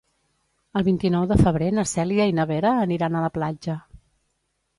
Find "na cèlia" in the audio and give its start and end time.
1.79-2.27